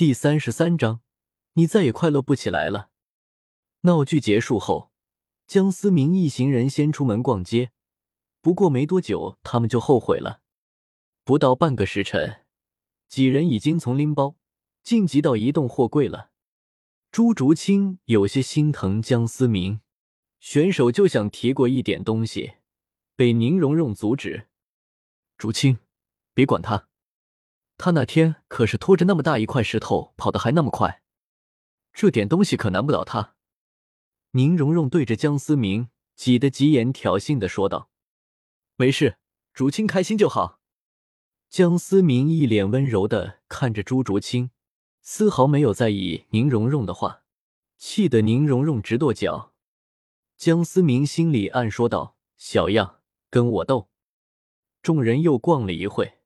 [0.00, 1.02] 第三十三章，
[1.52, 2.88] 你再也快乐不起来了。
[3.82, 4.90] 闹剧结束后，
[5.46, 7.72] 江思明一行人先出门逛街。
[8.40, 10.40] 不过没多久，他们就后悔了。
[11.22, 12.46] 不到半个时辰，
[13.08, 14.36] 几人已经从拎包
[14.82, 16.30] 晋级到移动货柜了。
[17.12, 19.82] 朱竹清有些心疼江思明，
[20.38, 22.54] 选手就想提过一点东西，
[23.14, 24.48] 被宁荣荣阻止。
[25.36, 25.78] 竹清，
[26.32, 26.88] 别管他，
[27.80, 31.02] 他那天可是拖着那么大一块石头跑得还那么快，
[31.94, 33.36] 这点东西可难不倒他。
[34.32, 37.88] 宁荣荣对着江思明挤得急眼，挑衅的说道
[38.76, 39.16] ：“没事，
[39.54, 40.60] 竹青开心就好。”
[41.48, 44.50] 江思明一脸温柔的看着朱竹清。
[45.00, 47.22] 丝毫没有在意宁荣荣的话，
[47.78, 49.54] 气得宁荣荣直跺脚。
[50.36, 53.88] 江思明心里暗说道：“小样，跟我斗！”
[54.82, 56.19] 众人又逛了一会，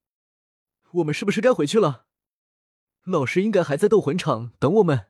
[0.95, 2.07] 我们是不是该回去了？
[3.03, 5.07] 老师应该还在斗魂场等我们。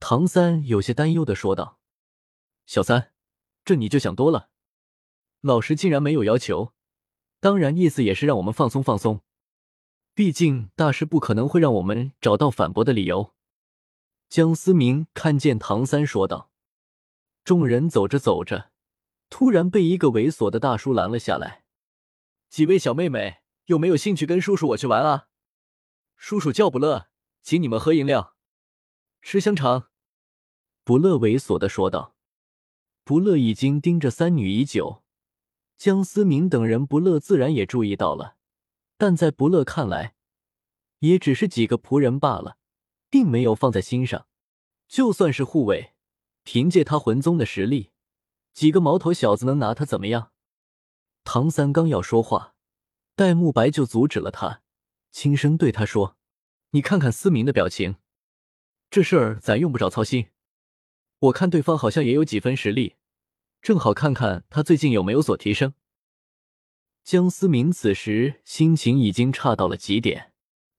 [0.00, 1.78] 唐三有些担忧的说道
[2.66, 3.12] ：“小三，
[3.64, 4.50] 这你就想多了。
[5.40, 6.72] 老师竟然没有要求，
[7.38, 9.22] 当然意思也是让我们放松放松。”
[10.14, 13.34] 毕竟大师不可能会让我们找到反驳的理由。
[14.28, 16.50] 江思明看见唐三说道。
[17.44, 18.72] 众人走着走着，
[19.30, 21.64] 突然被一个猥琐的大叔拦了下来。
[22.50, 23.38] 几位小妹妹，
[23.68, 25.28] 有没有兴趣跟叔叔我去玩啊？
[26.16, 27.08] 叔叔叫不乐，
[27.42, 28.34] 请你们喝饮料，
[29.20, 29.90] 吃香肠。
[30.84, 32.16] 不乐猥琐的说道。
[33.04, 35.02] 不乐已经盯着三女已久，
[35.76, 38.36] 江思明等人不乐自然也注意到了。
[38.96, 40.14] 但在不乐看来，
[41.00, 42.56] 也只是几个仆人罢了，
[43.10, 44.26] 并没有放在心上。
[44.86, 45.92] 就算是护卫，
[46.42, 47.90] 凭借他魂宗的实力，
[48.54, 50.32] 几个毛头小子能拿他怎么样？
[51.22, 52.54] 唐三刚要说话，
[53.18, 54.62] 戴沐白就阻止了他，
[55.10, 56.16] 轻声对他说
[56.70, 57.96] ：“你看看思明的表情，
[58.90, 60.28] 这事儿咱用不着操心。
[61.18, 62.94] 我看对方好像也有几分实力，
[63.60, 65.74] 正好看看他最近有没有所提升。”
[67.02, 70.32] 江思明此时心情已经差到了极点，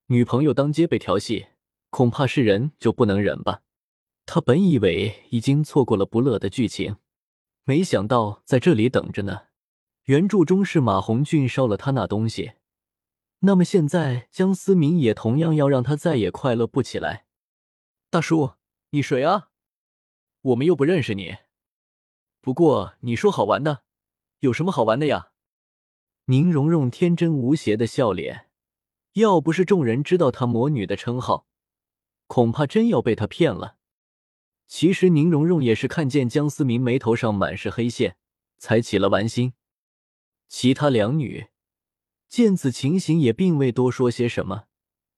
[0.05, 1.47] 女朋友当街被调戏，
[1.89, 3.63] 恐怕是人就不能忍吧。
[4.25, 6.95] 他本以为已经错过了不乐的剧情，
[7.65, 9.48] 没想到在这里等着呢。
[10.09, 12.53] 原著中是马红俊烧了他那东西，
[13.41, 17.27] 那么现在江思明也同样要让他再也快乐不起来。
[18.09, 18.53] 大叔，
[18.89, 19.49] 你谁啊？
[20.41, 21.37] 我们又不认识你。
[22.41, 23.83] 不过你说好玩的，
[24.39, 25.29] 有什么好玩的呀？
[26.25, 28.49] 宁荣荣天真无邪的笑脸，
[29.13, 31.45] 要不是众人知道她魔女的称号，
[32.25, 33.75] 恐怕真要被她骗了。
[34.65, 38.17] 其实宁荣荣也是看见江思明眉头上满是黑线，
[38.57, 39.53] 才起了玩心。
[40.49, 41.47] 其他两女
[42.27, 44.65] 见此情形，也并未多说些什么。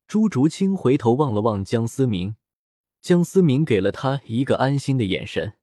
[0.05, 2.35] 朱竹清回头望了望江思明，
[2.99, 5.57] 江思明给了他一个安心的眼神。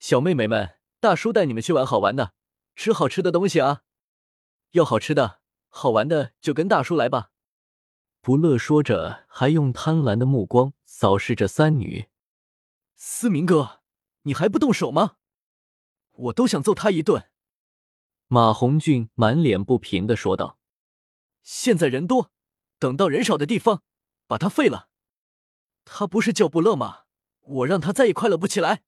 [0.00, 2.34] 小妹妹们，大叔带你们去玩好玩的，
[2.74, 3.82] 吃好吃的东西啊！
[4.72, 7.30] 要好吃的、好玩的，就跟大叔来吧。
[8.20, 12.08] 不乐说着，还用贪婪的目光扫视着三女。
[12.96, 13.80] 思明哥，
[14.22, 15.16] 你还不动手吗？
[16.10, 17.28] 我都想揍他一顿。
[18.34, 20.58] 马红俊满脸不平的说道
[21.44, 22.30] ：“现在人多，
[22.78, 23.82] 等到人少的地方，
[24.26, 24.88] 把他废了。
[25.84, 27.00] 他不是叫不乐吗？
[27.42, 28.84] 我让他再也快乐不起来。”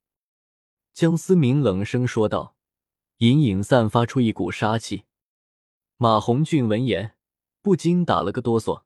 [0.94, 2.56] 江思明冷声说道，
[3.18, 5.04] 隐隐散发出一股杀气。
[5.98, 7.14] 马红俊闻言，
[7.60, 8.84] 不禁打了个哆嗦，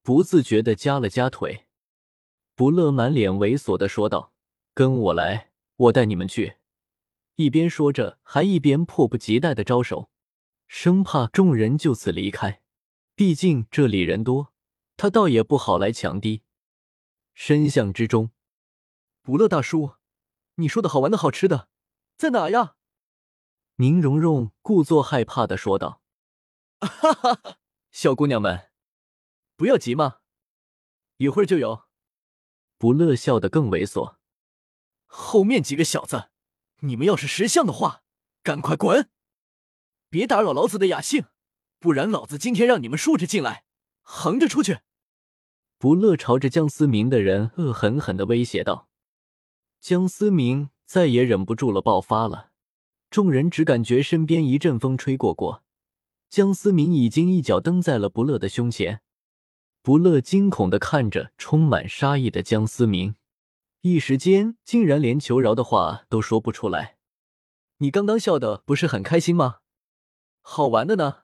[0.00, 1.66] 不自觉的夹了夹腿。
[2.54, 4.32] 不乐满脸猥琐的说道
[4.72, 6.56] ：“跟我来，我带你们去。”
[7.40, 10.10] 一边说着，还一边迫不及待的招手，
[10.68, 12.60] 生怕众人就此离开。
[13.14, 14.52] 毕竟这里人多，
[14.98, 16.42] 他倒也不好来强敌。
[17.32, 18.30] 深巷之中，
[19.22, 19.94] 不乐大叔，
[20.56, 21.70] 你说的好玩的好吃的
[22.18, 22.76] 在哪呀？
[23.76, 26.02] 宁荣荣故作害怕的说道。
[26.80, 27.56] 哈哈哈，
[27.90, 28.68] 小姑娘们，
[29.56, 30.18] 不要急嘛，
[31.16, 31.84] 一会儿就有。
[32.76, 34.16] 不乐笑得更猥琐。
[35.06, 36.28] 后面几个小子，
[36.80, 38.02] 你们要是识相的话，
[38.42, 39.08] 赶快滚，
[40.08, 41.24] 别打扰老子的雅兴，
[41.78, 43.64] 不然老子今天让你们竖着进来，
[44.02, 44.80] 横着出去。
[45.78, 48.88] 不乐朝着江思明的人恶狠狠的威胁道。
[49.80, 52.50] 江思明再也忍不住了，爆发了。
[53.10, 55.64] 众人只感觉身边一阵风吹过过。
[56.28, 59.00] 江思明已经一脚蹬在了不乐的胸前，
[59.82, 63.16] 不乐惊恐的看着充满杀意的江思明，
[63.82, 66.98] 一时间竟然连求饶的话都说不出来。
[67.78, 69.60] 你刚刚笑的不是很开心吗？
[70.42, 71.22] 好玩的呢？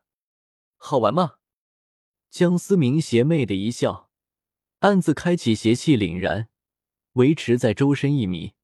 [0.76, 1.35] 好玩吗？
[2.31, 4.11] 江思明邪魅的一笑，
[4.79, 6.49] 暗自开启邪气凛然，
[7.12, 8.55] 维持在周身一米。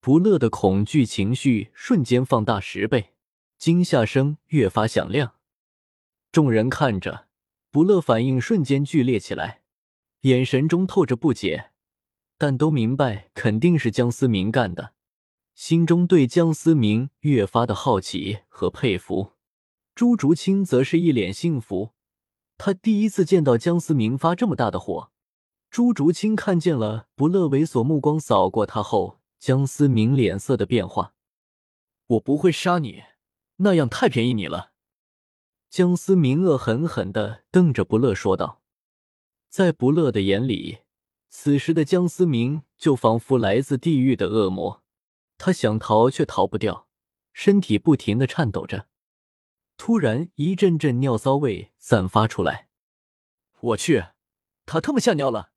[0.00, 3.14] 不乐的恐惧情绪瞬间放大十倍，
[3.56, 5.36] 惊吓声越发响亮。
[6.30, 7.28] 众人看着
[7.70, 9.62] 不乐，反应瞬间剧烈起来，
[10.22, 11.69] 眼神中透着不解，
[12.40, 14.94] 但都明白肯定是江思明干的，
[15.54, 19.32] 心中对江思明越发的好奇和佩服。
[19.94, 21.90] 朱竹清则是一脸幸福，
[22.56, 25.10] 他第一次见到江思明发这么大的火。
[25.70, 29.20] 朱竹清看见了不乐猥琐目光扫过他后。
[29.38, 31.14] 江思明脸色的变化，
[32.06, 33.02] 我不会杀你，
[33.56, 34.72] 那样太便宜你了。
[35.68, 38.62] 江思明恶狠狠的瞪着不乐说道，
[39.50, 40.80] 在不乐的眼里，
[41.30, 44.82] 此时的江思明就仿佛来自地狱的恶魔，
[45.38, 46.88] 他想逃却逃不掉，
[47.32, 48.88] 身体不停的颤抖着。
[49.76, 52.68] 突然，一阵阵尿骚味散发出来，
[53.60, 54.06] 我去，
[54.66, 55.52] 他他妈吓尿了！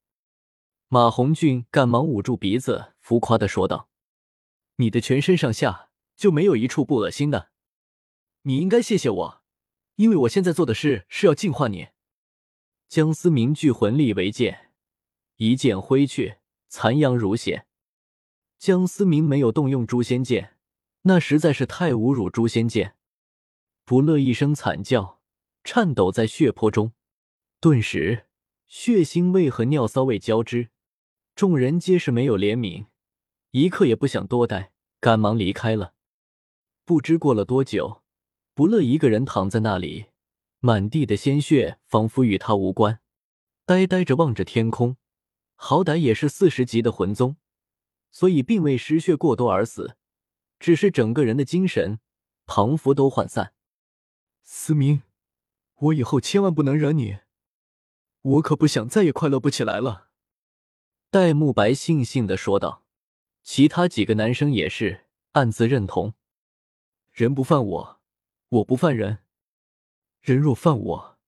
[0.88, 2.92] 马红俊赶忙捂住鼻子。
[3.00, 3.90] 浮夸的说道
[4.76, 7.50] ：“你的全身上下就没有一处不恶心的？
[8.42, 9.42] 你应该谢谢我，
[9.96, 11.88] 因为我现在做的事是要净化你。”
[12.88, 14.63] 江思明聚魂力为剑，
[15.36, 16.36] 一剑挥去，
[16.68, 17.66] 残阳如血。
[18.58, 20.56] 江思明没有动用诛仙剑，
[21.02, 22.96] 那实在是太侮辱诛仙剑。
[23.84, 25.20] 不乐一声惨叫，
[25.64, 26.92] 颤抖在血泊中，
[27.60, 28.26] 顿时
[28.66, 30.70] 血腥味和尿骚味交织，
[31.34, 32.86] 众人皆是没有怜悯。
[33.50, 35.94] 一刻也不想多待，赶忙离开了。
[36.84, 38.02] 不知过了多久，
[38.54, 40.06] 不乐一个人躺在那里，
[40.60, 43.00] 满地的鲜血仿佛与他无关，
[43.66, 44.96] 呆呆着望着天空。
[45.54, 47.36] 好歹也是四十级的魂宗，
[48.10, 49.96] 所以并未失血过多而死，
[50.58, 52.00] 只是整个人的精神
[52.46, 53.54] 庞佛都涣散。
[54.42, 55.02] 思明，
[55.74, 57.18] 我以后千万不能惹你，
[58.22, 60.08] 我可不想再也快乐不起来了。
[61.10, 62.82] 戴沐白悻悻的说道。
[63.46, 66.14] 其他几个男生也是暗自认同：
[67.12, 68.00] 人不犯我，
[68.48, 69.18] 我不犯人；
[70.22, 71.18] 人若犯我，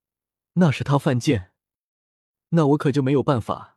[0.53, 1.51] 那是他犯贱，
[2.49, 3.76] 那我可就没有办法，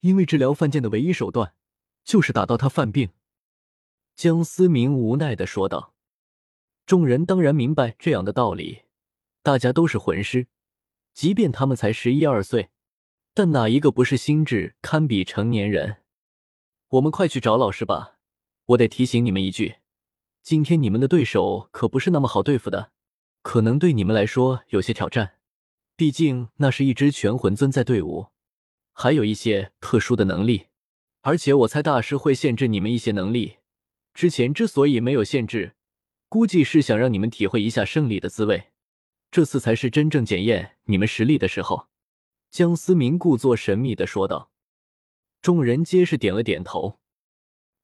[0.00, 1.54] 因为治疗犯贱的唯一手段
[2.04, 3.10] 就是打到他犯病。
[4.16, 5.94] 江思明无奈的说道。
[6.86, 8.82] 众人当然明白这样的道理，
[9.42, 10.48] 大家都是魂师，
[11.14, 12.70] 即便他们才十一二岁，
[13.32, 15.98] 但哪一个不是心智堪比成年人？
[16.88, 18.16] 我们快去找老师吧！
[18.66, 19.76] 我得提醒你们一句，
[20.42, 22.90] 今天你们的对手可不是那么好对付的，
[23.42, 25.36] 可能对你们来说有些挑战。
[25.94, 28.28] 毕竟那是一支全魂尊在队伍，
[28.92, 30.66] 还有一些特殊的能力。
[31.22, 33.58] 而且我猜大师会限制你们一些能力。
[34.14, 35.76] 之前之所以没有限制，
[36.28, 38.72] 估计是想让你们体会一下胜利的滋味。
[39.30, 41.88] 这次才是真正检验你们实力的时候。”
[42.50, 44.50] 江思明故作神秘的说道。
[45.40, 46.98] 众人皆是点了点头。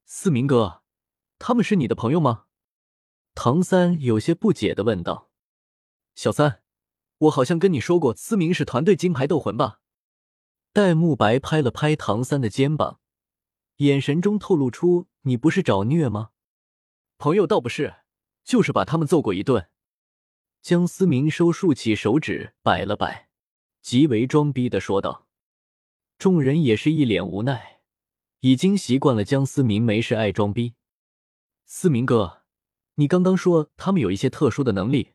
[0.05, 0.83] 思明哥，
[1.39, 2.45] 他们是你的朋友吗？
[3.33, 5.29] 唐三有些不解的问道。
[6.15, 6.63] 小三，
[7.19, 9.79] 我好像跟你说过，思明是团队金牌斗魂吧？
[10.77, 12.99] 戴沐白拍了拍唐三的肩膀，
[13.77, 16.29] 眼神中透露出你不是找虐吗？
[17.17, 17.95] 朋友倒不是，
[18.43, 19.71] 就是把他们揍过一顿。
[20.61, 23.29] 江思明收竖起手指摆了摆，
[23.81, 25.25] 极为装逼的说道。
[26.19, 27.81] 众人也是一脸无奈，
[28.41, 30.75] 已经习惯了江思明没事爱装逼。
[31.65, 32.43] 思明哥，
[32.93, 35.13] 你刚刚说他们有一些特殊的能力，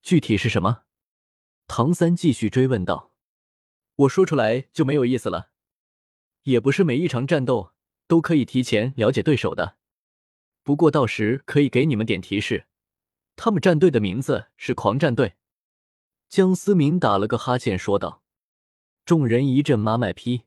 [0.00, 0.84] 具体是什么？
[1.66, 3.10] 唐三继续追问道。
[3.96, 5.50] 我说出来就没有意思了，
[6.42, 7.72] 也不是每一场战斗
[8.06, 9.76] 都可以提前了解对手的。
[10.62, 12.66] 不过到时可以给你们点提示，
[13.36, 15.34] 他们战队的名字是狂战队。
[16.28, 18.22] 江思明打了个哈欠说道。
[19.04, 20.44] 众人一阵妈卖批。